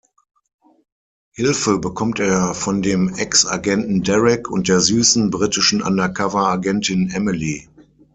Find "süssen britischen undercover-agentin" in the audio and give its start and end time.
4.79-7.11